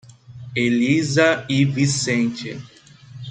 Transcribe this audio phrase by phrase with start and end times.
[0.55, 2.57] Elisa e Vicente